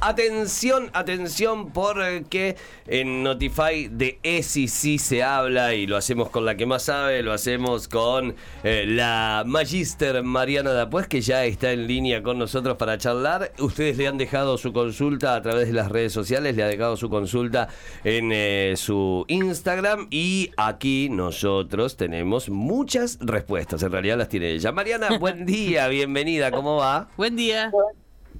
Atención, 0.00 0.90
atención, 0.92 1.72
porque 1.72 2.56
en 2.86 3.22
Notify 3.22 3.88
de 3.88 4.18
ESI 4.22 4.68
sí 4.68 4.98
se 4.98 5.22
habla 5.22 5.74
y 5.74 5.86
lo 5.86 5.96
hacemos 5.96 6.28
con 6.28 6.44
la 6.44 6.54
que 6.54 6.66
más 6.66 6.82
sabe, 6.82 7.22
lo 7.22 7.32
hacemos 7.32 7.88
con 7.88 8.34
eh, 8.62 8.84
la 8.86 9.42
Magister 9.46 10.22
Mariana 10.22 10.72
Dapuez, 10.72 11.08
que 11.08 11.22
ya 11.22 11.46
está 11.46 11.72
en 11.72 11.86
línea 11.86 12.22
con 12.22 12.38
nosotros 12.38 12.76
para 12.76 12.98
charlar. 12.98 13.52
Ustedes 13.58 13.96
le 13.96 14.06
han 14.06 14.18
dejado 14.18 14.58
su 14.58 14.74
consulta 14.74 15.34
a 15.34 15.40
través 15.40 15.68
de 15.68 15.72
las 15.72 15.90
redes 15.90 16.12
sociales, 16.12 16.54
le 16.56 16.62
ha 16.62 16.68
dejado 16.68 16.98
su 16.98 17.08
consulta 17.08 17.68
en 18.04 18.32
eh, 18.32 18.74
su 18.76 19.24
Instagram 19.28 20.08
y 20.10 20.50
aquí 20.58 21.08
nosotros 21.08 21.96
tenemos 21.96 22.50
muchas 22.50 23.18
respuestas, 23.22 23.82
en 23.82 23.92
realidad 23.92 24.18
las 24.18 24.28
tiene 24.28 24.50
ella. 24.50 24.72
Mariana, 24.72 25.16
buen 25.18 25.46
día, 25.46 25.88
bienvenida, 25.88 26.50
¿cómo 26.50 26.76
va? 26.76 27.08
Buen 27.16 27.34
día. 27.34 27.72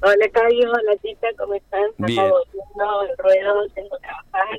Hola, 0.03 0.29
Cayo, 0.33 0.71
hola, 0.71 0.97
Tita, 1.03 1.29
¿cómo 1.39 1.55
están? 1.55 1.85
Bien. 1.99 2.31
Volviendo 2.31 3.03
el 3.03 3.19
ruedo, 3.19 3.69
tengo 3.75 3.97
que 3.97 4.07
trabajar. 4.07 4.59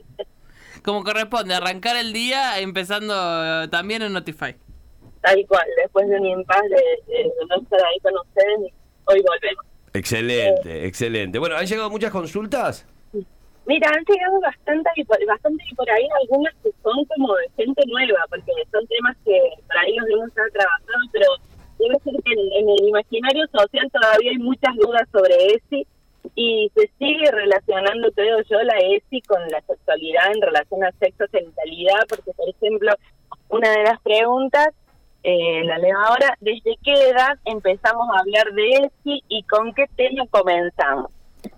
Como 0.84 1.04
corresponde, 1.04 1.54
arrancar 1.54 1.98
el 1.98 2.14
día 2.14 2.60
empezando 2.60 3.14
eh, 3.14 3.68
también 3.70 4.02
en 4.02 4.14
Notify. 4.14 4.56
Tal 5.22 5.46
cual, 5.48 5.66
después 5.78 6.08
de 6.08 6.16
un 6.16 6.26
impasse 6.26 6.70
de, 6.70 7.24
de 7.24 7.32
no 7.50 7.62
estar 7.62 7.80
ahí 7.86 8.00
con 8.02 8.14
ustedes, 8.18 8.74
hoy 9.06 9.22
volvemos. 9.22 9.66
Excelente, 9.94 10.86
excelente. 10.86 11.40
Bueno, 11.40 11.56
¿han 11.56 11.66
llegado 11.66 11.90
muchas 11.90 12.12
consultas? 12.12 12.86
Mira, 13.66 13.90
han 13.90 14.04
llegado 14.06 14.40
bastante 14.40 14.90
y 14.96 15.04
por, 15.04 15.26
bastante 15.26 15.62
y 15.70 15.76
por 15.76 15.90
ahí 15.90 16.08
algunas 16.22 16.54
que 16.64 16.70
son 16.82 17.04
como 17.06 17.36
de 17.36 17.50
gente 17.58 17.84
nueva, 17.88 18.20
porque 18.30 18.52
son 18.72 18.88
temas 18.88 19.18
que 19.26 19.38
para 19.68 19.82
ahí 19.82 19.94
los 19.98 20.10
hemos 20.10 20.28
estado 20.30 20.48
trabajando, 20.54 21.10
pero 21.12 21.26
debe 21.78 21.96
ser 22.04 22.14
que 22.24 22.34
en, 22.34 22.70
el 22.70 22.88
imaginario 22.88 23.46
social 23.48 23.90
todavía 23.92 24.32
hay 24.32 24.38
muchas 24.38 24.76
dudas 24.76 25.08
sobre 25.12 25.36
ESI 25.54 25.88
y 26.36 26.72
se 26.76 26.90
sigue 27.00 27.32
relacionando, 27.32 28.12
creo 28.12 28.38
yo, 28.50 28.62
la 28.64 28.78
ESI 28.78 29.22
con 29.22 29.42
la 29.50 29.62
sexualidad 29.62 30.32
en 30.34 30.42
relación 30.42 30.84
a 30.84 30.92
sexo 31.00 31.26
genitalidad, 31.32 32.02
porque, 32.10 32.32
por 32.34 32.50
ejemplo, 32.50 32.92
una 33.50 33.72
de 33.72 33.84
las 33.84 34.02
preguntas, 34.02 34.70
eh, 35.24 35.64
la 35.64 35.78
leo 35.78 35.98
ahora, 35.98 36.38
¿desde 36.40 36.78
qué 36.84 36.94
edad 37.10 37.38
empezamos 37.46 38.08
a 38.10 38.20
hablar 38.20 38.52
de 38.54 38.70
ESI 38.70 39.24
y 39.28 39.44
con 39.44 39.74
qué 39.74 39.86
tema 39.96 40.26
comenzamos? 40.30 41.12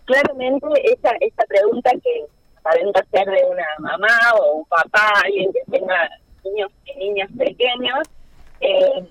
Claramente, 0.05 0.67
esa, 0.83 1.11
esta 1.19 1.45
pregunta 1.45 1.91
que 2.03 2.25
aparenta 2.57 3.03
ser 3.11 3.25
de 3.25 3.43
una 3.49 3.65
mamá 3.79 4.17
o 4.39 4.57
un 4.59 4.65
papá, 4.65 5.13
alguien 5.23 5.51
que 5.51 5.71
tenga 5.71 6.09
niños 6.43 6.71
y 6.85 6.99
niñas 6.99 7.29
pequeños, 7.37 8.07
eh, 8.61 9.07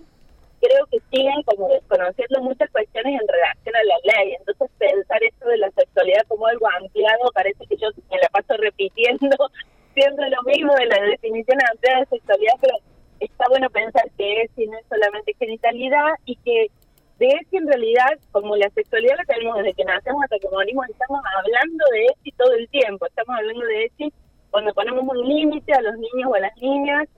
creo 0.60 0.86
que 0.86 0.98
siguen 1.10 1.42
como 1.44 1.68
desconociendo 1.68 2.42
muchas 2.42 2.70
cuestiones 2.70 3.20
en 3.20 3.28
relación 3.28 3.76
a 3.76 3.84
la 3.84 3.98
ley. 4.04 4.34
Entonces, 4.38 4.70
pensar 4.78 5.22
esto 5.22 5.48
de 5.48 5.58
la 5.58 5.70
sexualidad 5.70 6.22
como 6.28 6.46
algo 6.46 6.66
ampliado, 6.80 7.30
parece 7.34 7.66
que 7.66 7.76
yo 7.76 7.88
me 8.10 8.18
la 8.18 8.28
paso 8.28 8.56
repitiendo 8.58 9.36
siempre 9.94 10.30
lo 10.30 10.42
mismo 10.42 10.74
de 10.74 10.86
la 10.86 11.02
definición 11.02 11.58
ampliada 11.70 12.00
de 12.00 12.06
sexualidad, 12.06 12.54
pero 12.60 12.74
está 13.20 13.44
bueno 13.48 13.68
pensar 13.70 14.04
que 14.16 14.42
es 14.42 14.50
y 14.56 14.66
no 14.66 14.78
es 14.78 14.86
solamente 14.88 15.34
genitalidad 15.38 16.14
y 16.24 16.36
que 16.36 16.70
de 17.18 17.26
eso 17.26 17.56
en 17.56 17.66
realidad, 17.66 18.16
como 18.30 18.56
la 18.56 18.70
sexualidad 18.70 19.16
la 19.16 19.24
tenemos 19.24 19.56
desde 19.58 19.74
que 19.74 19.84
nacemos 19.84 20.22
hasta 20.22 20.38
que 20.38 20.48
morimos, 20.50 20.88
estamos 20.88 21.20
hablando 21.36 21.84
de 21.90 22.06
eso 22.06 22.36
todo 22.36 22.52
el 22.52 22.68
tiempo. 22.68 23.06
Estamos 23.06 23.36
hablando 23.36 23.66
de 23.66 23.84
eso 23.86 24.14
cuando 24.50 24.72
ponemos 24.72 25.02
un 25.02 25.28
límite 25.28 25.72
a 25.72 25.82
los 25.82 25.94
niños 25.94 26.30
o 26.30 26.34
a 26.34 26.40
las 26.40 26.56
niñas 26.58 27.08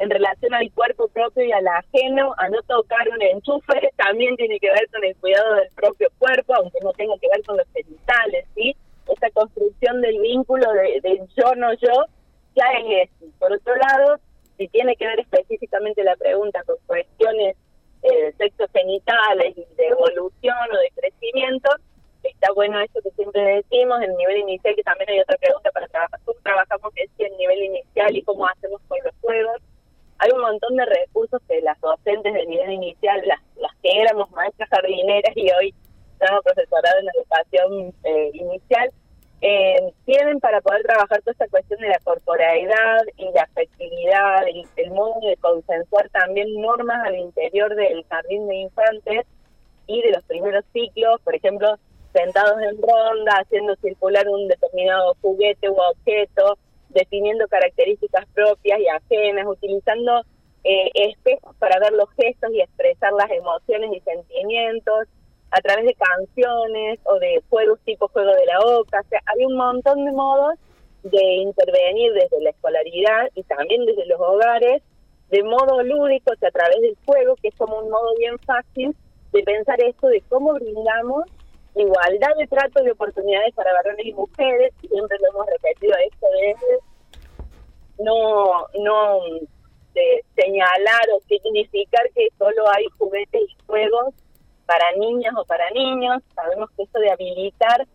en 0.00 0.08
relación 0.08 0.54
al 0.54 0.72
cuerpo 0.72 1.08
propio 1.08 1.44
y 1.44 1.52
al 1.52 1.68
ajeno, 1.68 2.34
a 2.38 2.48
no 2.48 2.62
tocar 2.62 3.06
un 3.10 3.20
enchufe, 3.20 3.90
también 3.96 4.34
tiene 4.36 4.58
que 4.58 4.70
ver 4.70 4.88
con 4.90 5.04
el 5.04 5.14
cuidado 5.16 5.56
del 5.56 5.68
propio 5.74 6.08
cuerpo, 6.18 6.54
aunque 6.54 6.78
no 6.82 6.92
tenga 6.94 7.14
que 7.20 7.28
ver 7.28 7.44
con 7.44 7.58
los 7.58 7.66
genitales, 7.74 8.46
¿sí? 8.54 8.74
Esta 9.12 9.30
construcción 9.30 10.00
del 10.00 10.18
vínculo 10.20 10.72
de, 10.72 11.20
yo 11.36 11.54
no 11.56 11.74
yo, 11.74 12.06
ya 12.56 12.64
es 12.78 13.10
eso. 13.10 13.30
Por 13.38 13.52
otro 13.52 13.74
lado, 13.76 14.18
si 14.56 14.68
tiene 14.68 14.96
que 14.96 15.06
ver 15.06 15.20
específicamente 15.20 16.02
la 16.02 16.16
pregunta 16.16 16.62
con 16.64 16.76
cuestiones 16.86 17.56
eh, 18.02 18.32
sexo 18.38 18.64
genitales 18.72 19.54
de 19.54 19.86
evolución 19.86 20.56
o 20.72 20.78
de 20.78 20.90
crecimiento, 20.96 21.68
está 22.22 22.52
bueno 22.54 22.80
eso 22.80 23.00
que 23.02 23.10
siempre 23.10 23.42
decimos, 23.42 24.00
el 24.00 24.16
nivel 24.16 24.38
inicial, 24.38 24.74
que 24.74 24.82
también 24.82 25.10
hay 25.10 25.20
otra 25.20 25.36
pregunta 25.36 25.70
para 25.72 25.88
trabajar, 25.88 26.20
cómo 26.24 26.38
trabajamos 26.42 26.92
es 26.96 27.10
el 27.18 27.36
nivel 27.36 27.64
inicial 27.64 28.16
y 28.16 28.22
cómo 28.22 28.46
hacemos 28.46 28.80
con 28.88 28.98
los 29.04 29.14
juegos. 29.20 29.60
Hay 30.22 30.30
un 30.32 30.42
montón 30.42 30.76
de 30.76 30.84
recursos 30.84 31.40
que 31.48 31.62
las 31.62 31.80
docentes 31.80 32.34
del 32.34 32.46
nivel 32.46 32.72
inicial, 32.72 33.22
las, 33.26 33.40
las 33.56 33.72
que 33.82 34.02
éramos 34.02 34.30
maestras 34.32 34.68
jardineras 34.68 35.34
y 35.34 35.50
hoy 35.50 35.74
estamos 36.12 36.44
profesorados 36.44 37.00
en 37.00 37.06
la 37.06 37.12
educación 37.16 37.94
eh, 38.04 38.30
inicial, 38.34 38.90
eh, 39.40 39.94
tienen 40.04 40.38
para 40.40 40.60
poder 40.60 40.82
trabajar 40.82 41.20
toda 41.20 41.32
esta 41.32 41.48
cuestión 41.48 41.80
de 41.80 41.88
la 41.88 41.98
corporalidad 42.04 43.00
y 43.16 43.32
la 43.32 43.44
afectividad, 43.44 44.46
el, 44.46 44.66
el 44.76 44.90
modo 44.90 45.26
de 45.26 45.38
consensuar 45.38 46.10
también 46.10 46.60
normas 46.60 47.02
al 47.06 47.16
interior 47.16 47.74
del 47.74 48.04
jardín 48.10 48.46
de 48.46 48.56
infantes 48.56 49.26
y 49.86 50.02
de 50.02 50.10
los 50.10 50.22
primeros 50.24 50.66
ciclos, 50.74 51.18
por 51.22 51.34
ejemplo, 51.34 51.78
sentados 52.12 52.60
en 52.60 52.76
ronda, 52.76 53.40
haciendo 53.40 53.74
circular 53.76 54.28
un 54.28 54.48
determinado 54.48 55.16
juguete 55.22 55.70
u 55.70 55.76
objeto, 55.80 56.58
definiendo 56.90 57.46
características 57.48 58.26
propias 58.34 58.78
y 58.80 58.88
ajenas, 58.88 59.46
utilizando 59.46 60.22
eh, 60.64 60.90
espejos 60.94 61.56
para 61.56 61.78
ver 61.80 61.92
los 61.92 62.08
gestos 62.10 62.50
y 62.52 62.60
expresar 62.60 63.12
las 63.12 63.30
emociones 63.30 63.90
y 63.96 64.00
sentimientos, 64.00 65.08
a 65.50 65.60
través 65.60 65.84
de 65.84 65.94
canciones 65.94 67.00
o 67.04 67.18
de 67.18 67.42
juegos 67.48 67.80
tipo 67.84 68.08
juego 68.08 68.32
de 68.32 68.46
la 68.46 68.60
oca. 68.60 69.00
O 69.00 69.08
sea, 69.08 69.20
hay 69.26 69.44
un 69.44 69.56
montón 69.56 70.04
de 70.04 70.12
modos 70.12 70.54
de 71.02 71.24
intervenir 71.36 72.12
desde 72.12 72.40
la 72.40 72.50
escolaridad 72.50 73.30
y 73.34 73.42
también 73.44 73.84
desde 73.86 74.06
los 74.06 74.20
hogares, 74.20 74.82
de 75.30 75.42
modo 75.42 75.82
lúdico, 75.82 76.32
o 76.32 76.36
sea, 76.36 76.48
a 76.48 76.52
través 76.52 76.80
del 76.80 76.96
juego, 77.04 77.36
que 77.36 77.48
es 77.48 77.54
como 77.56 77.78
un 77.78 77.90
modo 77.90 78.14
bien 78.18 78.38
fácil 78.40 78.94
de 79.32 79.42
pensar 79.42 79.80
esto 79.82 80.08
de 80.08 80.22
cómo 80.28 80.54
brindamos 80.54 81.24
igualdad 81.74 82.36
de 82.38 82.46
trato 82.46 82.82
de 82.82 82.92
oportunidades 82.92 83.54
para 83.54 83.72
varones 83.72 84.06
y 84.06 84.12
mujeres, 84.12 84.72
siempre 84.80 85.18
lo 85.20 85.28
hemos 85.28 85.46
repetido 85.46 85.94
esto 86.06 86.26
de 86.26 88.04
no, 88.04 88.66
no 88.78 89.20
de 89.94 90.24
señalar 90.36 91.10
o 91.14 91.20
significar 91.28 92.08
que 92.14 92.28
solo 92.38 92.68
hay 92.70 92.86
juguetes 92.98 93.42
y 93.42 93.56
juegos 93.66 94.14
para 94.66 94.92
niñas 94.96 95.34
o 95.36 95.44
para 95.44 95.68
niños. 95.70 96.22
Sabemos 96.34 96.70
que 96.76 96.84
esto 96.84 96.98
de 97.00 97.10
habilitar 97.10 97.86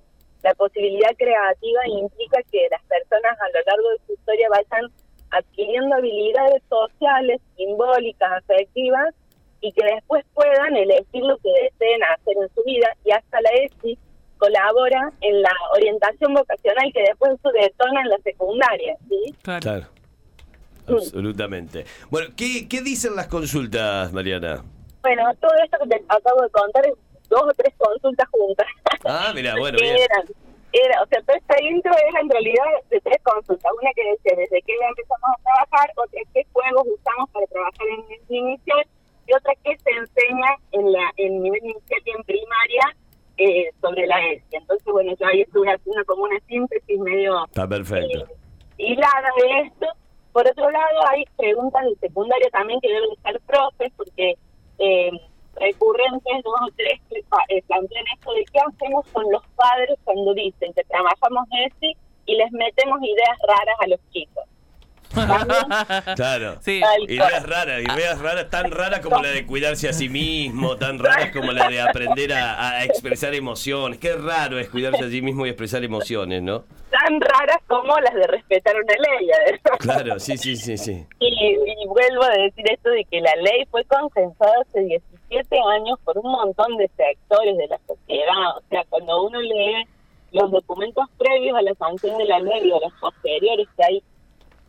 la 0.43 0.53
posibilidad 0.53 1.15
creativa 1.17 1.87
implica 1.87 2.39
que 2.51 2.67
las 2.69 2.83
personas 2.83 3.35
a 3.41 3.49
lo 3.49 3.65
largo 3.65 3.89
de 3.89 4.05
su 4.05 4.13
historia 4.13 4.47
vayan 4.49 4.91
adquiriendo 5.31 5.95
habilidades 5.95 6.61
sociales, 6.69 7.41
simbólicas, 7.57 8.31
afectivas, 8.31 9.15
y 9.65 9.71
que 9.71 9.83
después 9.83 10.23
puedan 10.33 10.75
elegir 10.77 11.23
lo 11.23 11.37
que 11.37 11.49
deseen 11.63 12.03
hacer 12.03 12.35
en 12.39 12.49
su 12.53 12.63
vida. 12.63 12.87
Y 13.03 13.11
hasta 13.11 13.41
la 13.41 13.49
ESI 13.49 13.97
colabora 14.37 15.11
en 15.21 15.41
la 15.41 15.51
orientación 15.73 16.33
vocacional 16.35 16.91
que 16.93 17.01
después 17.01 17.31
se 17.41 17.51
detona 17.59 18.01
en 18.01 18.09
la 18.09 18.17
secundaria. 18.19 18.95
¿sí? 19.09 19.35
Claro. 19.41 19.87
Absolutamente. 20.87 21.85
Bueno, 22.11 22.27
¿qué, 22.37 22.67
¿qué 22.69 22.81
dicen 22.81 23.15
las 23.15 23.27
consultas, 23.27 24.13
Mariana? 24.13 24.63
Bueno, 25.01 25.23
todo 25.41 25.51
esto 25.63 25.77
que 25.81 25.89
te 25.89 26.05
acabo 26.07 26.41
de 26.43 26.49
contar 26.51 26.85
es 26.85 26.93
dos 27.29 27.41
o 27.41 27.53
tres 27.57 27.73
consultas 27.77 28.27
juntas. 28.29 28.67
Ah, 29.03 29.31
mira, 29.33 29.55
bueno, 29.57 29.79
Que 29.79 29.83
bien. 29.93 29.95
eran, 29.97 30.25
era, 30.73 31.01
o 31.01 31.07
sea, 31.07 31.21
toda 31.21 31.37
esta 31.37 31.61
intro 31.63 31.91
era 32.09 32.19
en 32.19 32.29
realidad 32.29 32.65
de 32.91 32.99
tres 33.01 33.17
consultas. 33.23 33.71
Una 33.81 33.91
que 33.95 34.11
decía 34.11 34.33
desde 34.37 34.61
qué 34.61 34.73
edad 34.73 34.89
empezamos 34.89 35.29
a 35.33 35.41
trabajar, 35.41 35.91
otra 35.95 36.21
qué 36.33 36.45
juegos 36.53 36.83
usamos 36.85 37.29
para 37.31 37.47
trabajar 37.47 37.87
en 37.87 38.13
el 38.13 38.35
inicial 38.35 38.85
y 39.27 39.33
otra 39.33 39.53
qué 39.63 39.77
se 39.77 39.89
enseña 39.91 40.49
en 40.71 40.91
la 40.91 41.11
en 41.17 41.41
nivel 41.41 41.63
inicial 41.63 42.01
y 42.05 42.11
en 42.11 42.23
primaria 42.23 42.95
eh, 43.37 43.69
sobre 43.81 44.05
la 44.07 44.19
ESI. 44.27 44.43
Entonces, 44.51 44.85
bueno, 44.91 45.13
yo 45.19 45.25
ahí 45.27 45.41
estuve 45.41 45.67
haciendo 45.71 46.05
como 46.05 46.23
una 46.23 46.39
síntesis 46.47 46.99
Está 47.65 47.75
perfecto. 47.75 48.19
eh, 48.19 48.35
hilada 48.77 49.29
de 49.37 49.59
esto. 49.61 49.87
Por 50.31 50.47
otro 50.47 50.69
lado, 50.69 51.07
hay 51.09 51.23
preguntas 51.37 51.83
de 51.85 51.95
secundaria 52.07 52.49
también 52.51 52.79
que 52.81 52.89
deben 52.89 53.11
estar 53.13 53.39
profes, 53.41 53.91
porque 53.95 54.35
eh, 54.79 55.11
recurrentes, 55.55 56.43
dos 56.43 56.53
o 56.61 56.73
tres, 56.75 56.99
que 57.09 57.19
eh, 57.19 57.63
plantean 57.67 58.05
esto 58.13 58.33
de 58.33 58.45
qué 58.51 58.59
hacemos 58.59 59.05
con 59.13 59.23
los 59.31 59.41
padres 59.55 59.97
cuando 60.03 60.33
dicen 60.33 60.73
que 60.73 60.83
trabajamos 60.83 61.47
ESI 61.51 61.95
y 62.25 62.35
les 62.35 62.51
metemos 62.51 62.99
ideas 63.01 63.37
raras 63.47 63.75
a 63.79 63.87
los 63.87 63.99
chicos. 64.11 64.34
Claro. 66.15 66.57
Sí. 66.61 66.81
Ideas 67.07 67.43
raras, 67.47 67.81
ideas 67.81 68.19
raras, 68.19 68.49
tan 68.49 68.71
raras 68.71 68.99
como 68.99 69.21
la 69.21 69.29
de 69.29 69.45
cuidarse 69.45 69.89
a 69.89 69.93
sí 69.93 70.09
mismo, 70.09 70.77
tan 70.77 70.99
raras 70.99 71.31
como 71.31 71.51
la 71.51 71.69
de 71.69 71.81
aprender 71.81 72.33
a, 72.33 72.69
a 72.69 72.85
expresar 72.85 73.33
emociones. 73.33 73.99
Qué 73.99 74.15
raro 74.15 74.59
es 74.59 74.69
cuidarse 74.69 75.03
a 75.05 75.09
sí 75.09 75.21
mismo 75.21 75.45
y 75.45 75.49
expresar 75.49 75.83
emociones, 75.83 76.41
¿no? 76.41 76.65
tan 76.95 77.19
raras 77.19 77.57
como 77.67 77.93
las 77.99 78.13
de 78.13 78.27
respetar 78.27 78.75
una 78.75 78.93
ley. 78.93 79.29
además. 79.31 79.79
Claro, 79.79 80.19
sí, 80.19 80.37
sí, 80.37 80.55
sí, 80.55 80.77
sí. 80.77 81.05
Y, 81.19 81.27
y 81.27 81.87
vuelvo 81.87 82.23
a 82.23 82.29
decir 82.29 82.65
esto 82.71 82.89
de 82.89 83.03
que 83.05 83.21
la 83.21 83.35
ley 83.35 83.65
fue 83.69 83.83
consensuada 83.85 84.53
hace 84.61 84.81
17 84.81 85.57
años 85.75 85.99
por 86.03 86.17
un 86.17 86.31
montón 86.31 86.77
de 86.77 86.89
sectores 86.95 87.57
de 87.57 87.67
la 87.67 87.79
sociedad. 87.87 88.57
O 88.57 88.61
sea, 88.69 88.83
cuando 88.89 89.23
uno 89.23 89.41
lee 89.41 89.87
los 90.31 90.51
documentos 90.51 91.05
previos 91.17 91.57
a 91.57 91.61
la 91.61 91.73
sanción 91.75 92.17
de 92.17 92.25
la 92.25 92.39
ley 92.39 92.71
o 92.71 92.79
los 92.79 92.93
posteriores 92.99 93.67
que 93.77 93.83
hay 93.83 94.03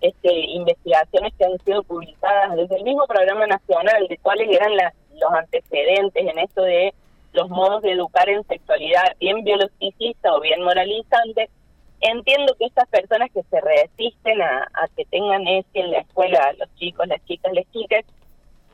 este, 0.00 0.32
investigaciones 0.32 1.32
que 1.38 1.44
han 1.44 1.58
sido 1.64 1.82
publicadas 1.82 2.56
desde 2.56 2.76
el 2.76 2.84
mismo 2.84 3.06
programa 3.06 3.46
nacional 3.46 4.06
de 4.08 4.19
cuáles 4.19 4.48
eran 4.50 4.76
las, 4.76 4.94
los 5.14 5.32
antecedentes 5.32 6.26
en 6.26 6.38
esto 6.38 6.62
de 6.62 6.93
los 7.32 7.48
modos 7.48 7.82
de 7.82 7.93
educar 7.93 8.28
en 8.28 8.44
sexualidad 8.46 9.16
bien 9.19 9.44
biologicista 9.44 10.34
o 10.34 10.40
bien 10.40 10.62
moralizante, 10.62 11.50
entiendo 12.00 12.54
que 12.58 12.66
estas 12.66 12.88
personas 12.88 13.31
que 13.32 13.43
se 13.43 13.60
resisten 13.60 14.40
a, 14.43 14.69
que 14.96 15.04
tengan 15.06 15.46
ese 15.46 15.66
en 15.81 15.90
la 15.90 15.99
escuela, 15.99 16.52
los 16.58 16.75
chicos, 16.76 17.06
las 17.06 17.25
chicas, 17.26 17.52
las 17.52 17.70
chicas, 17.72 18.04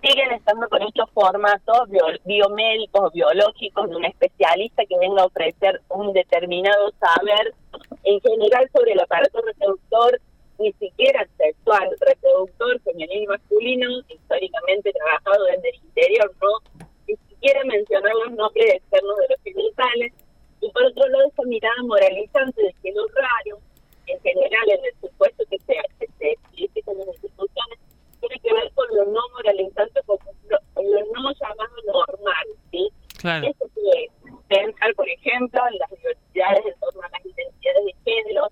siguen 0.02 0.32
estando 0.32 0.68
con 0.68 0.82
estos 0.82 1.08
formatos 1.10 1.88
bio- 1.88 2.18
biomédicos, 2.24 3.12
biológicos, 3.12 3.88
de 3.88 3.96
un 3.96 4.04
especialista 4.04 4.84
que 4.86 4.98
venga 4.98 5.22
a 5.22 5.26
ofrecer 5.26 5.80
un 5.90 6.12
determinado 6.12 6.92
saber 6.98 7.54
en 8.02 8.20
general 8.20 8.68
sobre 8.76 8.92
el 8.92 9.00
aparato 9.00 9.40
reproductor, 9.40 10.20
ni 10.62 10.72
siquiera 10.74 11.26
sexual, 11.36 11.90
reproductor, 12.00 12.80
femenino 12.82 13.22
y 13.22 13.26
masculino, 13.26 13.88
históricamente 14.08 14.92
trabajado 14.92 15.44
desde 15.44 15.70
el 15.70 15.76
interior, 15.76 16.32
no 16.40 16.86
ni 17.08 17.16
siquiera 17.28 17.64
mencionar 17.64 18.12
los 18.24 18.32
nombres 18.32 18.74
externos 18.74 19.16
de 19.18 19.26
los 19.28 19.42
genitales, 19.42 20.12
y 20.60 20.70
por 20.70 20.84
otro 20.84 21.06
lado 21.08 21.28
esa 21.28 21.42
mirada 21.42 21.82
moralizante 21.82 22.62
de 22.62 22.74
que 22.82 22.92
lo 22.92 23.06
raro, 23.08 23.58
en 24.06 24.20
general 24.20 24.70
en 24.70 24.84
el 24.84 24.94
supuesto 25.00 25.44
que 25.50 25.58
se, 25.58 25.74
que 25.98 26.06
se 26.18 26.30
explique 26.32 26.82
en 26.86 26.98
las 26.98 27.08
instituciones, 27.08 27.78
tiene 28.20 28.38
que 28.38 28.54
ver 28.54 28.72
con 28.74 28.86
lo 28.94 29.04
no 29.06 29.20
moralizante, 29.34 30.00
con 30.06 30.18
lo, 30.48 30.58
con 30.74 30.90
lo 30.90 31.00
no 31.12 31.32
llamado 31.32 31.76
normal, 31.86 32.46
¿sí? 32.70 32.88
Claro. 33.18 33.48
Eso 33.48 33.66
que 33.74 34.06
pensar, 34.48 34.94
por 34.94 35.08
ejemplo, 35.08 35.60
en 35.70 35.78
las 35.78 35.90
diversidades 35.90 36.66
en 36.66 36.80
torno 36.80 37.02
a 37.02 37.08
las 37.10 37.26
identidades 37.26 37.84
de 37.84 37.94
género, 38.04 38.48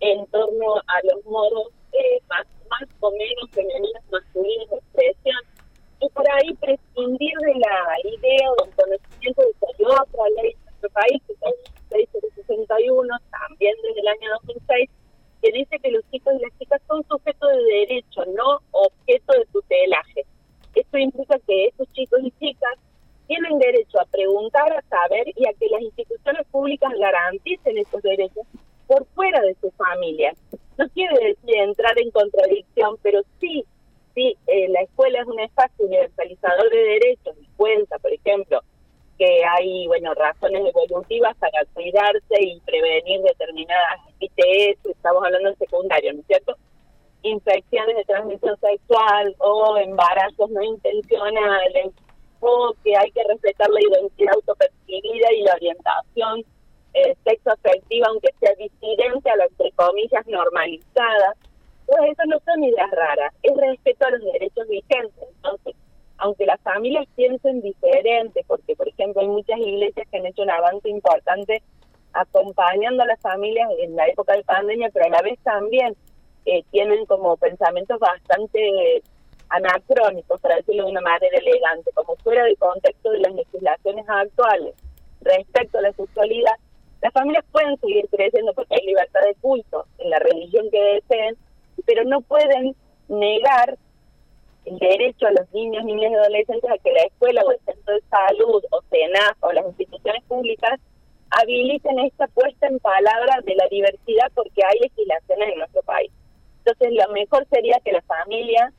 en 0.00 0.26
torno 0.26 0.74
a 0.76 0.96
los 1.04 1.24
modos 1.24 1.68
eh, 1.92 2.20
más, 2.28 2.46
más 2.68 2.88
o 3.00 3.10
menos 3.12 3.50
femeninos, 3.52 4.02
masculinos 4.10 4.70
de 4.70 4.76
expresión, 4.76 5.42
y 6.00 6.08
por 6.10 6.30
ahí 6.32 6.52
prescindir 6.54 7.38
de 7.38 7.54
la 7.54 7.94
idea 8.04 8.50
o 8.52 8.64
del 8.64 8.74
conocimiento 8.74 9.42
de 9.42 9.52
que 9.52 9.66
hay 9.66 9.84
otra 9.84 10.28
ley 10.42 10.52
en 10.52 10.64
nuestro 10.64 10.90
país, 10.90 11.22
que 11.26 11.32
es 11.32 11.40
la 11.40 11.96
ley 11.96 12.08
061, 13.02 13.16
también 13.30 13.74
desde 13.82 14.00
el 14.00 14.08
año 14.08 14.30
2006, 14.46 14.90
que 15.42 15.52
dice 15.52 15.78
que 15.78 15.90
los 15.90 16.02
chicos 16.10 16.34
y 16.38 16.42
las 16.42 16.58
chicas 16.58 16.80
son 16.88 17.04
sujetos 17.08 17.48
de 17.50 17.86
derecho, 17.86 18.24
no 18.34 18.60
objeto 18.70 19.32
de 19.32 19.46
tutelaje. 19.52 20.24
Esto 20.74 20.98
implica 20.98 21.38
que 21.46 21.66
estos 21.66 21.92
chicos 21.92 22.20
y 22.22 22.30
chicas 22.32 22.78
tienen 23.26 23.58
derecho 23.58 24.00
a 24.00 24.06
preguntar, 24.06 24.72
a 24.72 24.82
saber 24.82 25.26
y 25.36 25.46
a 25.46 25.52
que 25.54 25.68
las 25.68 25.82
instituciones 25.82 26.46
públicas 26.50 26.90
garanticen 26.98 27.78
esos 27.78 28.02
derechos 28.02 28.46
por 28.86 29.06
fuera 29.14 29.40
de 29.40 29.54
su 29.60 29.70
familia. 29.72 30.34
No 30.76 30.88
quiere 30.90 31.14
decir 31.14 31.56
entrar 31.56 31.98
en 31.98 32.10
contradicción, 32.10 32.96
pero 33.02 33.22
sí, 33.40 33.64
sí, 34.14 34.36
eh, 34.46 34.68
la 34.68 34.82
escuela 34.82 35.20
es 35.20 35.26
un 35.26 35.40
espacio 35.40 35.86
universalizador 35.86 36.70
de 36.70 36.78
derechos 36.78 37.36
y 37.40 37.46
cuenta, 37.56 37.98
por 37.98 38.12
ejemplo, 38.12 38.60
que 39.18 39.42
hay, 39.44 39.86
bueno, 39.86 40.12
razones 40.40 40.74
evolutivas 40.74 41.36
para 41.36 41.64
cuidarse 41.72 42.40
y 42.40 42.60
prevenir 42.60 43.20
determinadas 43.22 44.00
ITS, 44.20 44.86
estamos 44.86 45.24
hablando 45.24 45.50
de 45.50 45.56
secundario, 45.56 46.12
¿no 46.12 46.20
es 46.20 46.26
cierto? 46.26 46.56
Infecciones 47.22 47.96
de 47.96 48.04
transmisión 48.04 48.56
sexual 48.60 49.34
o 49.38 49.76
embarazos 49.78 50.50
no 50.50 50.62
intencionales, 50.62 51.92
o 52.40 52.74
que 52.84 52.96
hay 52.96 53.10
que 53.12 53.24
respetar 53.24 53.70
la 53.70 53.80
identidad 53.80 54.34
autopercibida 54.34 55.32
y 55.32 55.42
la 55.42 55.54
orientación 55.54 56.44
eh, 56.92 57.16
sexo 57.24 57.50
aunque 58.06 58.28
sea 58.38 58.54
disidente 58.54 59.30
a 59.30 59.36
la, 59.36 59.44
entre 59.46 59.72
comillas, 59.72 60.26
normalizada. 60.26 61.34
Pues 61.86 62.00
eso 62.12 62.22
no 62.26 62.38
son 62.44 62.64
ideas 62.64 62.90
raras, 62.92 63.34
es 63.42 63.56
respeto 63.56 64.06
a 64.06 64.10
los 64.10 64.32
derechos 64.32 64.68
vigentes. 64.68 65.24
Entonces, 65.36 65.74
aunque 66.24 66.46
las 66.46 66.60
familias 66.62 67.06
piensen 67.16 67.60
diferente, 67.60 68.42
porque 68.46 68.74
por 68.74 68.88
ejemplo 68.88 69.20
hay 69.20 69.28
muchas 69.28 69.58
iglesias 69.58 70.06
que 70.10 70.16
han 70.16 70.24
hecho 70.24 70.42
un 70.42 70.50
avance 70.50 70.88
importante 70.88 71.62
acompañando 72.14 73.02
a 73.02 73.06
las 73.06 73.20
familias 73.20 73.68
en 73.78 73.94
la 73.94 74.08
época 74.08 74.32
de 74.34 74.42
pandemia, 74.42 74.88
pero 74.90 75.04
a 75.04 75.10
la 75.10 75.20
vez 75.20 75.38
también 75.42 75.94
eh, 76.46 76.64
tienen 76.70 77.04
como 77.04 77.36
pensamientos 77.36 77.98
bastante 78.00 79.02
anacrónicos, 79.50 80.40
para 80.40 80.56
decirlo 80.56 80.86
de 80.86 80.92
una 80.92 81.02
manera 81.02 81.36
elegante, 81.36 81.90
como 81.92 82.16
fuera 82.16 82.44
del 82.44 82.56
contexto 82.56 83.10
de 83.10 83.18
las 83.18 83.34
legislaciones 83.34 84.06
actuales 84.08 84.74
respecto 85.20 85.76
a 85.76 85.82
la 85.82 85.92
sexualidad, 85.92 86.54
las 87.02 87.12
familias 87.12 87.44
pueden 87.52 87.78
seguir 87.80 88.08
creciendo 88.10 88.54
porque 88.54 88.76
hay 88.76 88.86
libertad 88.86 89.20
de 89.26 89.34
culto 89.42 89.84
en 89.98 90.08
la 90.08 90.20
religión 90.20 90.70
que 90.70 90.82
deseen, 90.82 91.36
pero 91.84 92.04
no 92.04 92.22
pueden 92.22 92.74
negar 93.08 93.76
el 94.64 94.78
derecho 94.78 95.26
a 95.26 95.32
los 95.32 95.52
niños, 95.52 95.84
niñas 95.84 96.12
y 96.12 96.14
adolescentes 96.14 96.70
a 96.70 96.78
que 96.78 96.92
la 96.92 97.02
escuela 97.02 97.42
o 97.44 97.52
el 97.52 97.60
centro 97.60 97.94
de 97.94 98.00
salud 98.10 98.62
o 98.70 98.82
CENAF 98.90 99.36
o 99.40 99.52
las 99.52 99.66
instituciones 99.66 100.22
públicas 100.24 100.80
habiliten 101.30 101.98
esta 102.00 102.26
puesta 102.28 102.66
en 102.66 102.78
palabra 102.78 103.40
de 103.44 103.54
la 103.54 103.66
diversidad 103.68 104.30
porque 104.34 104.62
hay 104.64 104.78
legislaciones 104.80 105.48
en 105.52 105.58
nuestro 105.58 105.82
país. 105.82 106.10
Entonces, 106.58 106.92
lo 106.92 107.12
mejor 107.12 107.46
sería 107.50 107.80
que 107.84 107.92
la 107.92 108.02
familia 108.02 108.72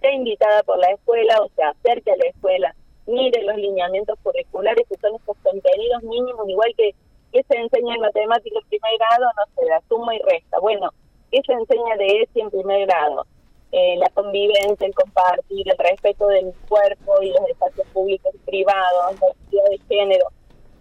sea 0.00 0.12
invitada 0.12 0.62
por 0.62 0.78
la 0.78 0.90
escuela 0.90 1.38
o 1.40 1.48
se 1.54 1.62
acerque 1.62 2.10
a 2.10 2.16
la 2.16 2.26
escuela, 2.26 2.74
mire 3.06 3.42
los 3.42 3.56
lineamientos 3.56 4.18
curriculares 4.22 4.86
que 4.88 4.96
son 4.96 5.14
estos 5.14 5.36
contenidos 5.42 6.02
mínimos, 6.02 6.48
igual 6.48 6.72
que 6.76 6.94
que 7.32 7.42
se 7.44 7.56
enseña 7.56 7.94
en 7.94 8.00
matemáticas 8.00 8.62
en 8.62 8.68
primer 8.68 8.98
grado, 8.98 9.30
no 9.36 9.54
sé, 9.54 9.68
la 9.68 9.80
suma 9.88 10.14
y 10.14 10.20
resta. 10.22 10.58
Bueno, 10.60 10.90
¿qué 11.30 11.40
se 11.46 11.52
enseña 11.52 11.96
de 11.96 12.22
ESI 12.22 12.40
en 12.40 12.50
primer 12.50 12.86
grado? 12.86 13.26
Eh, 13.72 13.96
la 13.98 14.08
convivencia, 14.10 14.84
el 14.86 14.94
compartir, 14.94 15.68
el 15.68 15.78
respeto 15.78 16.26
del 16.26 16.52
cuerpo 16.68 17.22
y 17.22 17.28
los 17.28 17.48
espacios 17.48 17.86
públicos 17.88 18.34
y 18.34 18.38
privados, 18.38 19.14
la 19.20 19.26
identidad 19.28 19.64
de 19.70 19.78
género. 19.88 20.26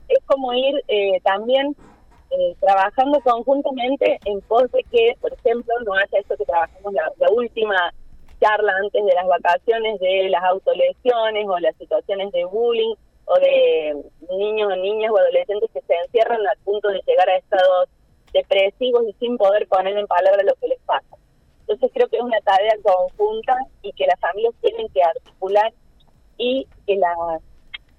Es 0.08 0.18
como 0.26 0.54
ir 0.54 0.84
eh, 0.88 1.20
también 1.24 1.76
eh, 2.32 2.56
trabajando 2.60 3.20
conjuntamente 3.22 4.20
en 4.26 4.42
pos 4.42 4.72
de 4.72 4.84
que, 4.86 5.16
por 5.22 5.32
ejemplo, 5.34 5.74
no 5.86 5.94
haya 5.94 6.20
esto 6.20 6.36
que 6.36 6.46
trabajamos 6.46 6.94
la, 6.94 7.12
la 7.18 7.30
última 7.30 7.94
charla 8.42 8.74
antes 8.84 9.06
de 9.06 9.14
las 9.14 9.28
vacaciones 9.28 10.00
de 10.00 10.30
las 10.30 10.44
autolesiones 10.46 11.46
o 11.48 11.60
las 11.60 11.76
situaciones 11.78 12.32
de 12.32 12.46
bullying 12.46 12.96
o 13.26 13.40
de 13.40 14.04
niños 14.36 14.72
o 14.72 14.76
niñas 14.76 15.12
o 15.12 15.18
adolescentes 15.18 15.70
que 15.74 15.82
se 15.82 15.94
encierran 16.06 16.40
al 16.40 16.58
punto 16.64 16.88
de 16.88 17.02
llegar 17.06 17.30
a 17.30 17.38
estados 17.38 17.90
depresivos 18.34 19.04
y 19.08 19.14
sin 19.20 19.38
poder 19.38 19.68
poner 19.68 19.96
en 19.96 20.08
palabras 20.08 20.44
lo 20.44 20.56
que 20.56 20.70
les 20.70 20.80
pasa. 20.80 21.19
Entonces 21.70 21.92
creo 21.94 22.08
que 22.10 22.18
es 22.18 22.24
una 22.24 22.42
tarea 22.42 22.74
conjunta 22.84 23.56
y 23.84 23.92
que 23.94 24.08
las 24.08 24.20
familias 24.20 24.56
tienen 24.62 24.88
que 24.90 25.04
articular 25.04 25.72
y 26.40 26.68
que 26.88 26.96
las 26.96 27.42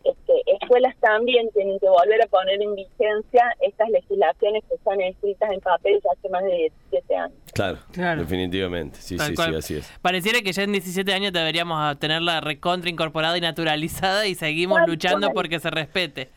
este, 0.02 0.32
escuelas 0.60 0.96
también 0.98 1.48
tienen 1.50 1.78
que 1.78 1.88
volver 1.88 2.20
a 2.22 2.26
poner 2.26 2.60
en 2.60 2.74
vigencia 2.74 3.54
estas 3.60 3.88
legislaciones 3.90 4.64
que 4.68 4.74
están 4.74 5.00
escritas 5.02 5.52
en 5.52 5.60
papel 5.60 6.00
ya 6.02 6.10
hace 6.18 6.28
más 6.30 6.42
de 6.42 6.72
17 6.90 7.16
años. 7.16 7.36
Claro, 7.52 7.78
Claro. 7.92 8.22
definitivamente. 8.22 8.98
Sí, 9.00 9.16
Tal 9.16 9.28
sí, 9.28 9.34
cual. 9.34 9.50
sí, 9.50 9.56
así 9.58 9.76
es. 9.76 9.92
Pareciera 10.02 10.40
que 10.40 10.52
ya 10.52 10.62
en 10.64 10.72
17 10.72 11.12
años 11.12 11.32
deberíamos 11.32 11.96
tenerla 12.00 12.40
recontra 12.40 12.90
incorporada 12.90 13.38
y 13.38 13.40
naturalizada 13.40 14.26
y 14.26 14.34
seguimos 14.34 14.78
Tal 14.78 14.90
luchando 14.90 15.28
cual. 15.28 15.34
porque 15.34 15.60
se 15.60 15.70
respete. 15.70 16.28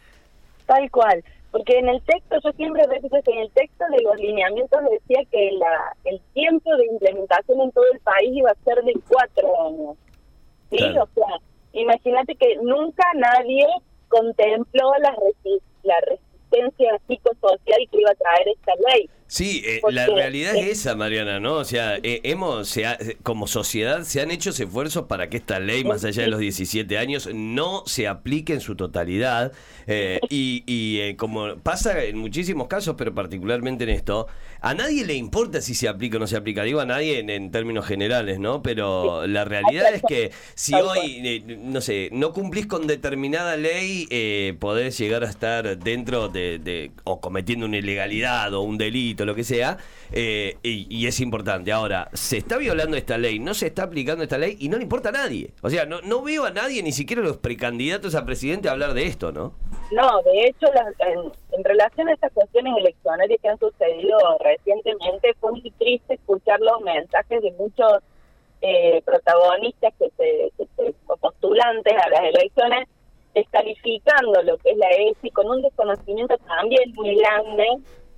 Tal 0.68 0.92
cual, 0.92 1.24
porque 1.53 1.77
en 1.77 1.88
el 1.88 2.01
texto, 2.01 2.36
yo 2.43 2.51
siempre 2.53 2.81
repito 2.88 3.15
que 3.24 3.31
en 3.31 3.38
el 3.41 3.51
texto 3.51 3.86
de 3.91 4.01
los 4.01 4.15
lineamientos 4.15 4.81
decía 4.89 5.24
que 5.31 5.51
la, 5.51 5.95
el 6.03 6.19
tiempo 6.33 6.75
de 6.75 6.88
implementación 6.88 7.62
en 7.62 7.72
todo 7.72 7.86
el 7.93 8.00
país 8.00 8.31
iba 8.33 8.50
a 8.50 8.63
ser 8.65 8.83
de 8.83 8.93
cuatro 9.07 9.67
años. 9.67 9.95
¿Sí? 10.72 10.77
Claro. 10.77 11.03
O 11.03 11.07
sea, 11.13 11.38
imagínate 11.74 12.33
que 12.33 12.55
nunca 12.55 13.03
nadie 13.13 13.67
contempló 14.10 14.93
la, 14.98 15.15
la 15.83 15.95
resistencia 16.53 17.00
psicosocial 17.07 17.79
que 17.91 18.00
iba 18.00 18.12
a 18.12 18.15
traer 18.15 18.48
esta 18.55 18.72
ley. 18.93 19.10
Sí, 19.25 19.63
eh, 19.65 19.81
la 19.89 20.05
realidad 20.05 20.55
es 20.55 20.79
esa, 20.81 20.95
Mariana, 20.95 21.39
¿no? 21.39 21.55
O 21.55 21.65
sea, 21.65 21.98
eh, 22.03 22.22
hemos, 22.24 22.69
se 22.69 22.86
ha- 22.86 23.00
como 23.24 23.48
sociedad, 23.48 24.03
se 24.03 24.22
han 24.22 24.29
hecho 24.29 24.51
esfuerzos 24.51 25.05
para 25.07 25.27
que 25.27 25.38
esta 25.38 25.60
ley, 25.60 25.83
más 25.83 26.03
allá 26.03 26.22
de 26.24 26.27
los 26.29 26.39
17 26.39 27.00
años, 27.00 27.27
no 27.33 27.81
se 27.88 28.07
aplique 28.07 28.53
en 28.53 28.62
su 28.62 28.75
totalidad. 28.75 29.51
eh, 29.88 30.19
y 30.29 30.63
y, 30.67 31.00
eh, 31.00 31.15
como 31.17 31.55
pasa 31.57 32.03
en 32.03 32.17
muchísimos 32.17 32.67
casos, 32.67 32.95
pero 32.98 33.13
particularmente 33.15 33.83
en 33.86 33.89
esto, 33.89 34.27
a 34.62 34.74
nadie 34.75 35.03
le 35.03 35.15
importa 35.15 35.62
si 35.62 35.74
se 35.74 35.88
aplica 35.89 36.17
o 36.17 36.19
no 36.19 36.27
se 36.27 36.38
aplica. 36.38 36.63
Digo 36.63 36.79
a 36.79 36.86
nadie 36.86 37.19
en, 37.19 37.29
en 37.31 37.50
términos 37.51 37.86
generales, 37.88 38.39
¿no? 38.39 38.62
Pero 38.62 39.25
la 39.27 39.43
realidad 39.45 39.93
es 39.95 40.03
que 40.07 40.31
si 40.53 40.74
hoy, 40.75 41.19
eh, 41.25 41.57
no 41.60 41.81
sé, 41.81 42.10
no 42.12 42.31
cumplís 42.33 42.67
con 42.67 42.86
determinada 42.88 43.57
ley, 43.57 44.05
eh, 44.12 44.55
podés 44.60 44.98
llegar 44.98 45.24
a 45.24 45.29
estar 45.29 45.77
dentro 45.79 46.29
de, 46.29 46.42
de- 46.63 46.91
o 47.03 47.19
cometiendo 47.19 47.65
una 47.65 47.77
ilegalidad 47.77 48.53
o 48.53 48.62
un 48.62 48.77
delito, 48.77 49.25
lo 49.25 49.35
que 49.35 49.43
sea, 49.43 49.77
eh, 50.12 50.57
y, 50.63 50.88
y 50.89 51.07
es 51.07 51.19
importante. 51.19 51.71
Ahora, 51.71 52.09
se 52.13 52.38
está 52.38 52.57
violando 52.57 52.95
esta 52.97 53.17
ley, 53.17 53.39
no 53.39 53.53
se 53.53 53.67
está 53.67 53.83
aplicando 53.83 54.23
esta 54.23 54.38
ley 54.38 54.57
y 54.59 54.69
no 54.69 54.77
le 54.77 54.83
importa 54.83 55.09
a 55.09 55.13
nadie. 55.13 55.51
O 55.62 55.69
sea, 55.69 55.85
no, 55.85 56.01
no 56.01 56.21
veo 56.21 56.45
a 56.45 56.51
nadie, 56.51 56.83
ni 56.83 56.91
siquiera 56.91 57.21
los 57.21 57.38
precandidatos 57.38 58.15
a 58.15 58.25
presidente, 58.25 58.69
hablar 58.69 58.93
de 58.93 59.05
esto, 59.07 59.31
¿no? 59.31 59.53
No, 59.91 60.21
de 60.23 60.45
hecho, 60.47 60.67
las- 60.73 60.93
en, 61.55 61.63
relación 61.63 62.07
a 62.09 62.13
estas 62.13 62.31
cuestiones 62.33 62.73
eleccionarias 62.77 63.39
que 63.41 63.47
han 63.47 63.59
sucedido 63.59 64.17
recientemente, 64.43 65.33
fue 65.39 65.51
muy 65.51 65.71
triste 65.79 66.15
escuchar 66.15 66.59
los 66.62 66.81
mensajes 66.81 67.41
de 67.41 67.51
muchos 67.53 67.91
eh, 68.62 69.01
protagonistas 69.05 69.93
que 70.00 70.09
se, 70.17 70.51
que 70.57 70.65
se- 70.77 70.93
postulantes 71.19 71.93
a 71.93 72.09
las 72.09 72.21
elecciones, 72.33 72.88
descalificando 73.34 74.42
lo 74.44 74.58
que 74.58 74.72
es 74.72 74.78
la 74.78 74.90
ESI 74.90 75.30
con 75.32 75.50
un 75.50 75.62
desconocimiento 75.62 76.38
también 76.40 76.92
muy 76.96 77.16
grande 77.16 77.66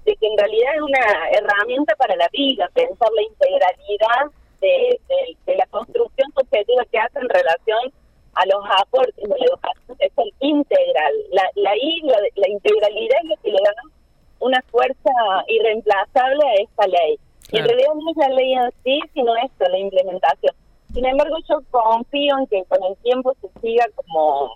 de 0.05 0.15
que 0.15 0.27
en 0.27 0.37
realidad 0.37 0.75
es 0.75 0.81
una 0.81 1.29
herramienta 1.31 1.95
para 1.95 2.15
la 2.15 2.27
vida, 2.31 2.69
pensar 2.73 3.09
la 3.15 3.21
integralidad 3.23 4.31
de, 4.61 4.99
de- 5.07 5.37
de 5.45 5.55
la 5.57 5.65
construcción 5.67 6.31
subjetiva 6.37 6.83
que 6.91 6.97
hace 6.99 7.19
en 7.19 7.29
relación 7.29 7.93
a 8.35 8.45
los 8.45 8.63
aportes 8.81 9.15
de 9.15 9.29
la 9.29 9.45
educación 9.45 9.97
sexual 9.97 10.29
integral. 10.41 11.13
La, 11.31 11.43
la 11.55 11.75
I, 11.77 12.01
la, 12.03 12.17
la 12.35 12.49
integralidad 12.49 13.17
es 13.23 13.29
lo 13.29 13.35
que 13.41 13.49
le 13.51 13.57
da 13.63 13.73
una 14.39 14.61
fuerza 14.69 15.11
irreemplazable 15.47 16.43
a 16.45 16.53
esta 16.55 16.87
ley. 16.87 17.17
Y 17.51 17.57
en 17.59 17.65
realidad 17.67 17.93
no 17.95 18.11
es 18.11 18.17
la 18.17 18.29
ley 18.35 18.53
en 18.53 18.71
sí, 18.83 18.99
sino 19.13 19.35
esto, 19.37 19.65
la 19.69 19.77
implementación. 19.77 20.53
Sin 20.93 21.05
embargo, 21.05 21.37
yo 21.49 21.59
confío 21.71 22.37
en 22.37 22.47
que 22.47 22.63
con 22.65 22.83
el 22.83 22.95
tiempo 22.97 23.33
se 23.41 23.47
siga 23.61 23.85
como 23.95 24.53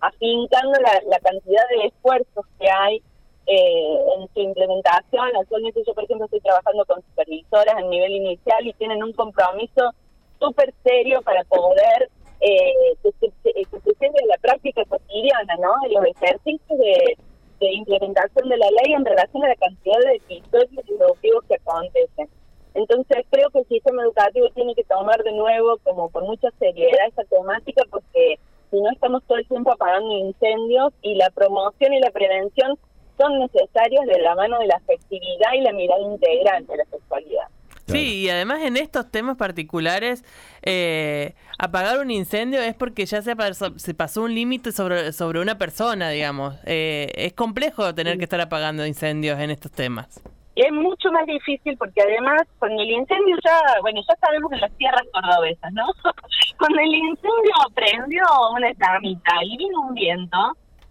afincando 0.00 0.78
la, 0.80 1.00
la 1.08 1.18
cantidad 1.20 1.62
de 1.70 1.86
esfuerzos 1.86 2.44
que 2.58 2.68
hay 2.70 3.02
eh, 3.46 3.98
en 4.18 4.28
su 4.34 4.40
implementación. 4.40 5.36
Actualmente 5.36 5.82
yo, 5.86 5.94
por 5.94 6.04
ejemplo, 6.04 6.24
estoy 6.24 6.40
trabajando 6.40 6.84
con 6.84 7.00
supervisoras 7.02 7.78
en 7.78 7.90
nivel 7.90 8.12
inicial 8.12 8.66
y 8.66 8.72
tienen 8.74 9.02
un 9.02 9.12
compromiso 9.12 9.92
súper 10.40 10.74
serio 10.82 11.22
para 11.22 11.44
poder 11.44 12.10
eh, 12.40 12.72
que, 13.02 13.12
se, 13.20 13.52
lleve 13.52 14.18
a 14.24 14.26
la 14.26 14.38
práctica 14.38 14.84
cotidiana, 14.86 15.56
¿no? 15.60 15.74
En 15.86 15.94
los 15.94 16.04
ejercicios 16.06 16.78
de, 16.78 17.16
de 17.60 17.72
implementación 17.72 18.48
de 18.48 18.56
la 18.56 18.66
ley 18.66 18.92
en 18.94 19.04
relación 19.04 19.44
a 19.44 19.48
la 19.48 19.56
cantidad 19.56 19.98
de 20.00 20.16
episodios 20.16 20.88
educativos 20.88 21.44
que 21.48 21.54
acontecen. 21.54 22.28
Entonces 22.74 23.24
creo 23.30 23.48
que 23.50 23.60
el 23.60 23.68
sistema 23.68 24.02
educativo 24.02 24.48
tiene 24.50 24.74
que 24.74 24.84
tomar 24.84 25.22
de 25.22 25.32
nuevo 25.32 25.78
como 25.84 26.10
con 26.10 26.24
mucha 26.24 26.50
seriedad 26.58 27.06
esa 27.08 27.24
temática 27.24 27.82
porque 27.90 28.38
si 28.70 28.80
no 28.80 28.90
estamos 28.90 29.22
todo 29.26 29.38
el 29.38 29.46
tiempo 29.46 29.72
apagando 29.72 30.12
incendios 30.18 30.92
y 31.02 31.14
la 31.14 31.30
promoción 31.30 31.92
y 31.94 32.00
la 32.00 32.10
prevención 32.10 32.78
son 33.18 33.38
necesarias 33.38 34.06
de 34.06 34.20
la 34.20 34.34
mano 34.34 34.58
de 34.58 34.66
la 34.66 34.76
afectividad 34.76 35.52
y 35.54 35.60
la 35.62 35.72
mirada 35.72 36.00
integral 36.02 36.66
de 36.66 36.76
la 36.76 36.84
sexualidad. 36.84 37.44
Sí, 37.86 38.22
y 38.24 38.28
además 38.30 38.62
en 38.62 38.76
estos 38.76 39.08
temas 39.12 39.36
particulares, 39.36 40.24
eh, 40.62 41.34
apagar 41.56 42.00
un 42.00 42.10
incendio 42.10 42.60
es 42.60 42.74
porque 42.74 43.06
ya 43.06 43.22
se, 43.22 43.36
pasó- 43.36 43.78
se 43.78 43.94
pasó 43.94 44.22
un 44.22 44.34
límite 44.34 44.72
sobre, 44.72 45.12
sobre 45.12 45.40
una 45.40 45.56
persona, 45.56 46.10
digamos. 46.10 46.56
Eh, 46.66 47.12
es 47.14 47.32
complejo 47.34 47.94
tener 47.94 48.18
que 48.18 48.24
estar 48.24 48.40
apagando 48.40 48.84
incendios 48.84 49.38
en 49.38 49.50
estos 49.50 49.70
temas. 49.70 50.20
Es 50.56 50.72
mucho 50.72 51.12
más 51.12 51.26
difícil 51.26 51.76
porque 51.76 52.00
además 52.00 52.42
con 52.58 52.72
el 52.72 52.90
incendio 52.90 53.36
ya, 53.44 53.80
bueno, 53.82 54.00
ya 54.08 54.16
sabemos 54.16 54.50
en 54.52 54.60
las 54.60 54.72
tierras 54.78 55.02
cordobesas, 55.12 55.72
¿no? 55.72 55.84
Cuando 56.58 56.80
el 56.80 56.94
incendio 56.94 57.54
prendió 57.74 58.22
una 58.54 58.70
eternita 58.70 59.32
y 59.44 59.56
vino 59.58 59.80
un 59.82 59.94
viento, 59.94 60.38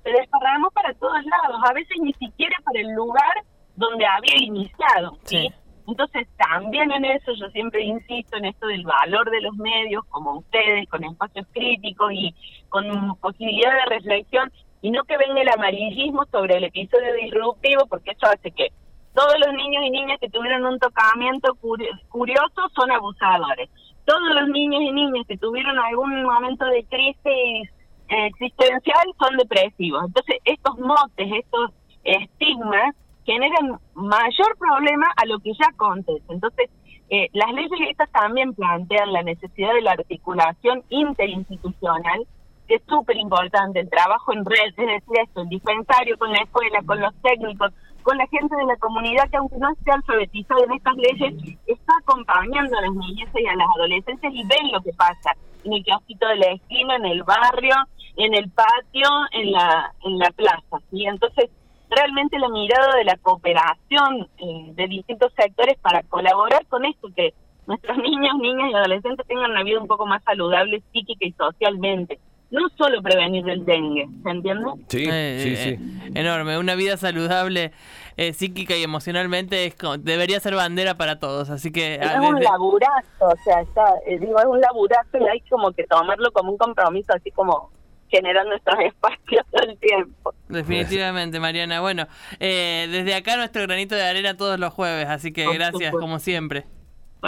se 0.03 0.11
desparramó 0.11 0.69
para 0.69 0.93
todos 0.93 1.17
lados, 1.25 1.59
a 1.67 1.73
veces 1.73 1.97
ni 1.99 2.13
siquiera 2.13 2.55
para 2.63 2.79
el 2.79 2.93
lugar 2.93 3.33
donde 3.75 4.05
había 4.05 4.37
iniciado, 4.37 5.17
¿sí? 5.23 5.49
Sí. 5.49 5.53
Entonces 5.87 6.27
también 6.37 6.91
en 6.91 7.05
eso 7.05 7.31
yo 7.33 7.47
siempre 7.49 7.83
insisto 7.83 8.37
en 8.37 8.45
esto 8.45 8.67
del 8.67 8.83
valor 8.83 9.29
de 9.29 9.41
los 9.41 9.55
medios, 9.55 10.03
como 10.09 10.37
ustedes, 10.37 10.87
con 10.89 11.03
espacios 11.03 11.47
críticos 11.51 12.11
y 12.13 12.33
con 12.69 13.15
posibilidad 13.17 13.71
de 13.71 13.95
reflexión, 13.95 14.51
y 14.81 14.91
no 14.91 15.03
que 15.03 15.17
venga 15.17 15.41
el 15.41 15.49
amarillismo 15.49 16.25
sobre 16.31 16.57
el 16.57 16.65
episodio 16.65 17.13
disruptivo, 17.15 17.85
porque 17.87 18.11
eso 18.11 18.27
hace 18.27 18.51
que 18.51 18.69
todos 19.15 19.33
los 19.39 19.53
niños 19.53 19.83
y 19.85 19.89
niñas 19.91 20.19
que 20.19 20.29
tuvieron 20.29 20.65
un 20.65 20.77
tocamiento 20.79 21.53
curi- 21.61 21.89
curioso 22.09 22.69
son 22.75 22.91
abusadores. 22.91 23.69
Todos 24.05 24.29
los 24.35 24.49
niños 24.49 24.81
y 24.81 24.91
niñas 24.91 25.25
que 25.27 25.37
tuvieron 25.37 25.79
algún 25.79 26.23
momento 26.23 26.65
de 26.65 26.83
crisis 26.83 27.69
existencial 28.07 29.05
son 29.17 29.37
depresivos. 29.37 30.03
Entonces, 30.05 30.35
estos 30.45 30.77
motes, 30.77 31.27
estos 31.33 31.71
estigmas 32.03 32.93
generan 33.25 33.79
mayor 33.95 34.55
problema 34.59 35.07
a 35.17 35.25
lo 35.25 35.39
que 35.39 35.53
ya 35.53 35.67
acontece. 35.69 36.21
Entonces, 36.29 36.69
eh, 37.09 37.29
las 37.33 37.51
leyes 37.53 37.89
estas 37.89 38.11
también 38.11 38.53
plantean 38.53 39.11
la 39.11 39.23
necesidad 39.23 39.73
de 39.73 39.81
la 39.81 39.91
articulación 39.93 40.83
interinstitucional, 40.89 42.27
que 42.67 42.75
es 42.75 42.81
súper 42.87 43.17
importante, 43.17 43.79
el 43.79 43.89
trabajo 43.89 44.33
en 44.33 44.45
red, 44.45 44.67
es 44.67 44.75
decir, 44.75 45.19
esto, 45.23 45.41
el 45.41 45.49
dispensario 45.49 46.17
con 46.17 46.31
la 46.31 46.39
escuela, 46.39 46.81
con 46.85 46.99
los 46.99 47.13
técnicos, 47.21 47.71
con 48.05 48.19
la 48.19 48.27
gente 48.27 48.55
de 48.55 48.65
la 48.65 48.77
comunidad 48.77 49.27
que 49.31 49.37
aunque 49.37 49.57
no 49.57 49.67
esté 49.71 49.91
alfabetizada 49.91 50.63
en 50.63 50.73
estas 50.73 50.95
leyes, 50.95 51.57
está 51.65 51.93
acompañando 51.99 52.77
a 52.77 52.81
las 52.81 52.93
niñas 52.93 53.29
y 53.33 53.47
a 53.47 53.55
las 53.55 53.67
adolescentes 53.75 54.31
y 54.31 54.43
ven 54.45 54.71
lo 54.71 54.79
que 54.81 54.93
pasa 54.93 55.31
en 55.63 55.73
el 55.73 55.83
kiosquito 55.83 56.27
de 56.27 56.35
la 56.35 56.51
esquina, 56.51 56.97
en 56.97 57.05
el 57.05 57.23
barrio, 57.23 57.73
en 58.17 58.35
el 58.35 58.47
patio, 58.51 59.09
en 59.31 59.51
la, 59.51 59.91
en 60.03 60.19
la 60.19 60.29
plaza. 60.29 60.77
¿sí? 60.91 61.03
Entonces, 61.07 61.49
realmente 61.89 62.37
la 62.37 62.49
mirada 62.49 62.95
de 62.95 63.05
la 63.05 63.17
cooperación 63.17 64.29
eh, 64.37 64.71
de 64.75 64.87
distintos 64.87 65.33
sectores 65.33 65.75
para 65.79 66.03
colaborar 66.03 66.63
con 66.67 66.85
esto, 66.85 67.09
que 67.15 67.33
nuestros 67.65 67.97
niños, 68.03 68.35
niñas 68.39 68.69
y 68.69 68.75
adolescentes 68.75 69.25
tengan 69.25 69.49
una 69.49 69.63
vida 69.63 69.79
un 69.79 69.87
poco 69.87 70.05
más 70.05 70.23
saludable 70.23 70.83
psíquica 70.91 71.25
y 71.25 71.31
socialmente. 71.31 72.19
No 72.51 72.61
solo 72.77 73.01
prevenir 73.01 73.47
el 73.49 73.65
dengue, 73.65 74.07
¿se 74.23 74.29
entiende? 74.29 74.71
Sí, 74.87 75.03
Eh, 75.11 75.39
sí, 75.41 75.49
eh, 75.57 75.79
sí. 75.79 76.11
Enorme. 76.15 76.57
Una 76.57 76.75
vida 76.75 76.95
saludable 76.95 77.71
eh, 78.17 78.31
psíquica 78.33 78.77
y 78.77 78.83
emocionalmente 78.83 79.65
es 79.65 79.75
como- 79.75 79.97
debería 79.97 80.39
ser 80.39 80.55
bandera 80.55 80.95
para 80.95 81.19
todos. 81.19 81.49
Así 81.49 81.71
que... 81.71 81.95
Es 81.95 82.01
ah, 82.07 82.21
un 82.21 82.39
laburazo, 82.41 83.25
o 83.25 83.35
sea, 83.43 83.61
está, 83.61 83.83
eh, 84.07 84.19
digo, 84.19 84.39
es 84.39 84.45
un 84.45 84.61
laburazo 84.61 85.17
y 85.19 85.27
hay 85.27 85.41
como 85.49 85.71
que 85.73 85.83
tomarlo 85.85 86.31
como 86.31 86.51
un 86.51 86.57
compromiso, 86.57 87.11
así 87.13 87.31
como 87.31 87.71
generar 88.09 88.45
nuestros 88.45 88.77
espacios 88.85 89.45
todo 89.51 89.63
el 89.69 89.77
tiempo. 89.79 90.33
Definitivamente, 90.47 91.39
Mariana. 91.39 91.81
Bueno, 91.81 92.07
eh, 92.39 92.87
desde 92.89 93.15
acá 93.15 93.35
nuestro 93.35 93.63
granito 93.63 93.95
de 93.95 94.03
arena 94.03 94.37
todos 94.37 94.59
los 94.59 94.71
jueves, 94.71 95.07
así 95.09 95.33
que 95.33 95.43
Por 95.45 95.55
gracias 95.55 95.73
supuesto. 95.73 95.99
como 95.99 96.19
siempre. 96.19 96.65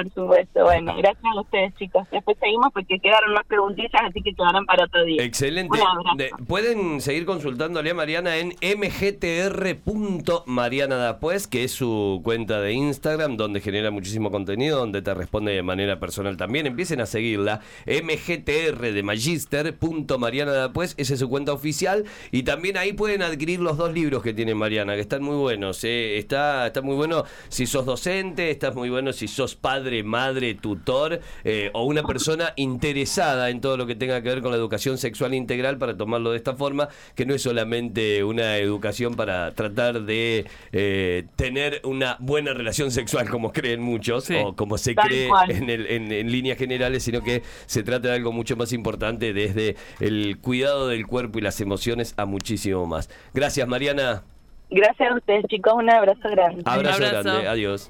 Por 0.03 0.13
supuesto, 0.13 0.63
bueno, 0.63 0.95
gracias 0.95 1.23
a 1.35 1.41
ustedes 1.41 1.73
chicos. 1.75 2.07
Después 2.11 2.37
seguimos 2.39 2.71
porque 2.71 2.99
quedaron 2.99 3.33
más 3.33 3.45
preguntillas, 3.47 3.91
así 4.07 4.21
que 4.21 4.31
quedarán 4.33 4.63
para 4.65 4.83
otro 4.85 5.03
día. 5.05 5.23
Excelente. 5.23 5.75
De- 6.17 6.29
pueden 6.47 7.01
seguir 7.01 7.25
consultándole 7.25 7.89
a 7.89 7.93
Mariana 7.95 8.37
en 8.37 8.49
mgtr.marianadapues, 8.61 11.47
que 11.47 11.63
es 11.63 11.71
su 11.71 12.21
cuenta 12.23 12.61
de 12.61 12.73
Instagram, 12.73 13.37
donde 13.37 13.59
genera 13.61 13.89
muchísimo 13.91 14.29
contenido, 14.29 14.77
donde 14.79 15.01
te 15.01 15.13
responde 15.13 15.53
de 15.53 15.63
manera 15.63 15.99
personal 15.99 16.35
también. 16.37 16.67
Empiecen 16.67 16.99
a 17.01 17.05
seguirla. 17.05 17.61
mgtr 17.87 18.91
de 18.93 19.03
magister.marianadapues, 19.03 20.95
esa 20.97 21.13
es 21.13 21.19
su 21.19 21.29
cuenta 21.29 21.53
oficial. 21.53 22.03
Y 22.31 22.43
también 22.43 22.77
ahí 22.77 22.93
pueden 22.93 23.21
adquirir 23.21 23.59
los 23.61 23.77
dos 23.77 23.93
libros 23.93 24.21
que 24.21 24.33
tiene 24.33 24.53
Mariana, 24.53 24.95
que 24.95 25.01
están 25.01 25.23
muy 25.23 25.35
buenos. 25.37 25.83
eh. 25.83 26.17
Está, 26.17 26.67
está 26.67 26.81
muy 26.81 26.95
bueno 26.95 27.23
si 27.49 27.65
sos 27.65 27.85
docente, 27.85 28.49
está 28.51 28.71
muy 28.71 28.89
bueno 28.89 29.13
si 29.13 29.27
sos 29.27 29.55
padre, 29.55 29.86
madre, 30.03 30.53
tutor 30.55 31.19
eh, 31.43 31.69
o 31.73 31.83
una 31.85 32.03
persona 32.03 32.53
interesada 32.55 33.49
en 33.49 33.61
todo 33.61 33.77
lo 33.77 33.85
que 33.87 33.95
tenga 33.95 34.21
que 34.21 34.29
ver 34.29 34.41
con 34.41 34.51
la 34.51 34.57
educación 34.57 34.97
sexual 34.97 35.33
integral 35.33 35.77
para 35.77 35.95
tomarlo 35.97 36.31
de 36.31 36.37
esta 36.37 36.55
forma, 36.55 36.89
que 37.15 37.25
no 37.25 37.33
es 37.33 37.41
solamente 37.41 38.23
una 38.23 38.57
educación 38.57 39.15
para 39.15 39.51
tratar 39.51 40.01
de 40.03 40.45
eh, 40.71 41.25
tener 41.35 41.81
una 41.83 42.17
buena 42.19 42.53
relación 42.53 42.91
sexual 42.91 43.29
como 43.29 43.51
creen 43.51 43.81
muchos 43.81 44.25
Sí. 44.25 44.35
o 44.43 44.55
como 44.55 44.77
se 44.77 44.93
Tal 44.93 45.07
cree 45.07 45.29
en, 45.49 45.69
el- 45.69 45.87
en- 45.87 46.11
en 46.11 46.31
líneas 46.31 46.57
generales, 46.57 47.03
sino 47.03 47.21
que 47.23 47.43
se 47.65 47.83
trata 47.83 48.09
de 48.09 48.15
algo 48.15 48.31
mucho 48.31 48.55
más 48.55 48.73
importante 48.73 49.33
desde 49.33 49.75
el 49.99 50.37
cuidado 50.39 50.87
del 50.87 51.05
cuerpo 51.07 51.39
y 51.39 51.41
las 51.41 51.59
emociones 51.61 52.13
a 52.17 52.25
muchísimo 52.25 52.85
más. 52.85 53.09
Gracias, 53.33 53.67
Mariana. 53.67 54.23
Gracias 54.69 55.11
a 55.11 55.15
ustedes, 55.15 55.45
chicos. 55.47 55.73
Un 55.75 55.89
abrazo 55.89 56.29
grande. 56.29 56.61
Abrazo, 56.65 57.05
abrazo. 57.05 57.23
grande, 57.29 57.47
adiós. 57.47 57.89